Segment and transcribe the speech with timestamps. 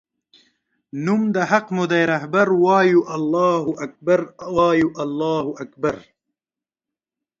[1.05, 4.19] نوم د حق مودی رهبر وایو الله اکبر
[4.55, 5.95] وایو الله اکبر